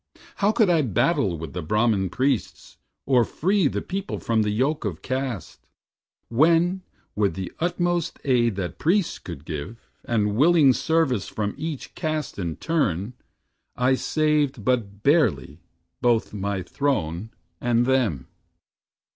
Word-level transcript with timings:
How 0.37 0.51
could 0.51 0.67
I 0.67 0.81
battle 0.81 1.37
with 1.37 1.53
the 1.53 1.61
Brahman 1.61 2.09
priests, 2.09 2.77
Or 3.05 3.23
free 3.23 3.67
the 3.67 3.83
people 3.83 4.19
from 4.19 4.41
the 4.41 4.49
yoke 4.49 4.83
of 4.83 5.03
caste, 5.03 5.67
When, 6.27 6.81
with 7.15 7.35
the 7.35 7.51
utmost 7.59 8.17
aid 8.23 8.55
that 8.55 8.79
priests 8.79 9.19
could 9.19 9.45
give, 9.45 9.91
And 10.03 10.35
willing 10.35 10.73
service 10.73 11.27
from 11.27 11.53
each 11.55 11.93
caste 11.93 12.39
in 12.39 12.55
turn, 12.55 13.13
I 13.75 13.93
saved 13.93 14.65
but 14.65 15.03
barely 15.03 15.59
both 16.01 16.33
my 16.33 16.63
throne 16.63 17.29
and 17.61 17.85
them. 17.85 18.25